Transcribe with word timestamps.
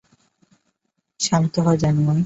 শান্ত 1.19 1.53
হ 1.65 1.67
জানোয়ার। 1.81 2.19